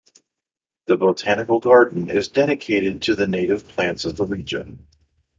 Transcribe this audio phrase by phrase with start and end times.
[0.87, 4.87] The botanical garden is dedicated to the native plants of the region.